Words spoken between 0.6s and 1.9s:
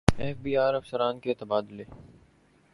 ار افسران کے تبادلے